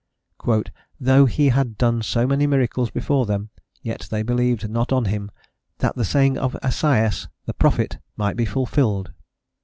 [0.99, 3.51] "Though he had done so many miracles before them,
[3.83, 5.29] yet they believed not on him:
[5.77, 9.11] that the saying of Esaias the prophet _might be fulfilled.